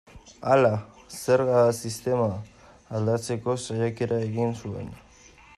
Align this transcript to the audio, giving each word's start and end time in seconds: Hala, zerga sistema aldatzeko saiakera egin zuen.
Hala, 0.53 0.71
zerga 1.17 1.59
sistema 1.81 2.31
aldatzeko 3.01 3.59
saiakera 3.67 4.21
egin 4.31 4.61
zuen. 4.65 4.95